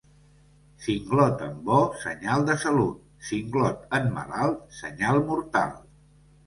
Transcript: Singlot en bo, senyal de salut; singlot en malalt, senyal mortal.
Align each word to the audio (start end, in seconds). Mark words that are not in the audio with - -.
Singlot 0.85 1.43
en 1.49 1.59
bo, 1.67 1.77
senyal 2.05 2.47
de 2.49 2.57
salut; 2.65 2.99
singlot 3.29 3.87
en 4.01 4.13
malalt, 4.19 4.67
senyal 4.83 5.25
mortal. 5.31 5.81